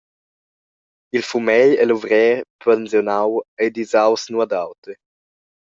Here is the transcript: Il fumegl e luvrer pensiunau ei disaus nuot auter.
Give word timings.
Il 1.15 1.23
fumegl 1.29 1.73
e 1.81 1.83
luvrer 1.89 2.35
pensiunau 2.61 3.29
ei 3.61 3.69
disaus 3.75 4.23
nuot 4.31 4.51
auter. 4.63 4.97